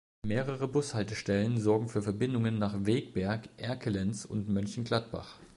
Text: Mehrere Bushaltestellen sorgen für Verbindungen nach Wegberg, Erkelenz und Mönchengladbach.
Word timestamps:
Mehrere 0.25 0.67
Bushaltestellen 0.67 1.59
sorgen 1.59 1.87
für 1.87 2.01
Verbindungen 2.01 2.57
nach 2.57 2.73
Wegberg, 2.87 3.49
Erkelenz 3.57 4.25
und 4.25 4.49
Mönchengladbach. 4.49 5.37